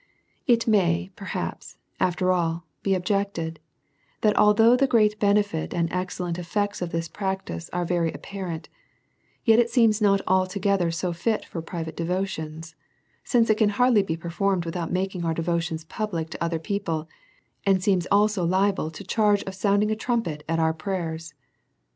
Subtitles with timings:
[0.47, 3.59] It may perhaps after ail be objected,
[4.21, 8.67] that although the great benefit, and excellent effects of this prac tice, are very apparent,
[9.45, 12.73] yet it seems not altogether so fit for private devotions;
[13.23, 17.07] since it can hardly be per formed without making our devotions public to other people,
[17.63, 21.35] and seems also liable to the charge of sound ing a trumpet at our prayers.